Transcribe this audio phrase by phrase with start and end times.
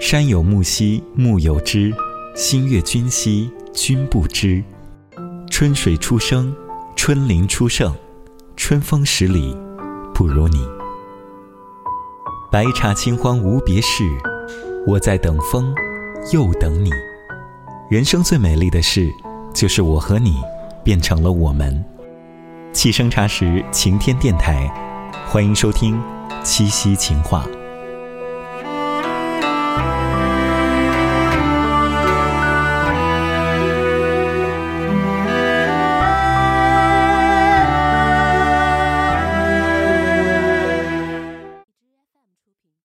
[0.00, 1.92] 山有木兮木有枝
[2.36, 4.62] 心悦君兮君不知。
[5.50, 6.54] 春水初生
[6.94, 7.92] 春林初盛
[8.56, 9.56] 春风十里
[10.14, 10.64] 不如你。
[12.52, 14.04] 白茶清欢无别事
[14.86, 15.74] 我在等风
[16.32, 16.90] 又等你。
[17.90, 19.12] 人生最美丽的事
[19.52, 20.36] 就是我和你
[20.84, 21.84] 变成了我们。
[22.72, 24.72] 七生茶时晴天电台
[25.26, 26.00] 欢迎收听
[26.44, 27.44] 七夕情话。